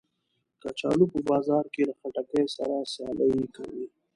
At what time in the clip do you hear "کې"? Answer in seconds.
1.73-1.81